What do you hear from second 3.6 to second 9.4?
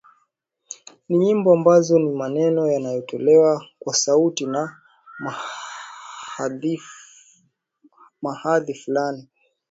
kwa sauti na mahadhi fulani